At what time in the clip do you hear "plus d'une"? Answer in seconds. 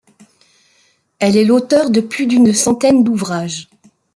2.01-2.53